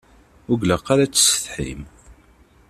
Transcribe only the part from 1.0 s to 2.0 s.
ad tessetḥim.